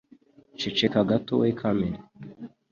ceceka 0.59 1.01
gato 1.09 1.33
we 1.41 1.49
Carmen". 1.59 1.95